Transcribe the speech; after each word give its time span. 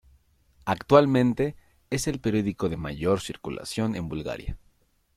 Actualmente 0.65 1.55
es 1.91 2.07
el 2.07 2.19
periódico 2.19 2.69
de 2.69 2.75
mayor 2.77 3.21
circulación 3.21 3.95
en 3.95 4.09
Bulgaria. 4.09 4.57